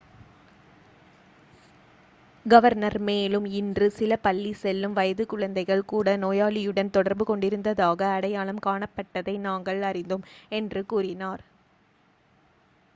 "Governor 2.45 2.99
மேலும் 2.99 3.45
"இன்று 3.51 3.91
சில 3.91 4.15
பள்ளி 4.15 4.53
செல்லும் 4.53 4.93
வயது 4.93 5.25
குழந்தைகள் 5.25 5.85
கூட 5.85 6.17
நோயாளியுடன் 6.17 6.89
தொடர்பு 6.89 7.25
கொண்டிருந்ததாக 7.25 8.07
அடையாளம் 8.07 8.63
காணப்பட்டதை 8.65 9.37
நாங்கள் 9.39 9.81
அறிந்தோம்." 9.81 10.25
என்று 10.49 10.85
கூறினார். 10.85 11.43